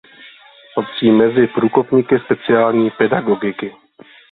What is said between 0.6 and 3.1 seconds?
Patří mezi průkopníky speciální